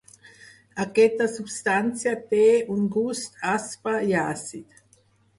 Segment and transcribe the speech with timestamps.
[0.83, 2.39] Aquesta substància té
[2.75, 4.81] un gust aspre i àcid.